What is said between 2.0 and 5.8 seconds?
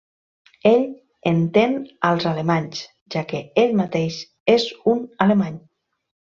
als alemanys, ja que ell mateix és un alemany.